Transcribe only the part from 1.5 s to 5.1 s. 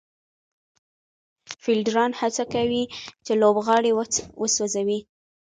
فېلډران هڅه کوي، چي لوبغاړی وسوځوي.